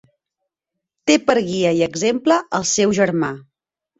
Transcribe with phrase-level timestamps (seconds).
[1.09, 3.31] Té per guia i exemple el seu germà.